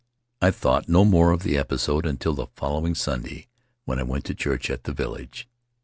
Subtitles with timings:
[0.41, 3.45] I thought no more of the episode until the following Sunday
[3.85, 5.47] when I went to church at the village.